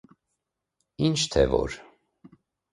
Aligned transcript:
-Ի՞նչ 1.09 1.19
թե 1.37 1.45
որ: 1.53 1.79